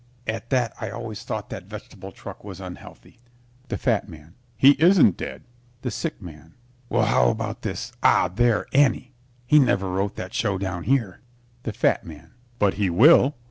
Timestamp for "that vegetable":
1.51-2.11